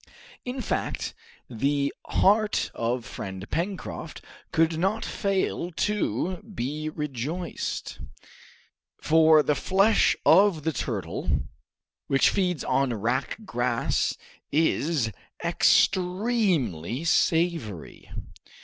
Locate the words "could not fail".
4.51-5.69